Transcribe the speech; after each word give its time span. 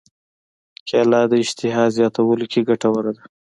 کېله 0.87 1.21
د 1.31 1.33
اشتها 1.43 1.83
زیاتولو 1.95 2.45
کې 2.51 2.61
ګټوره 2.69 3.11
ده. 3.17 3.23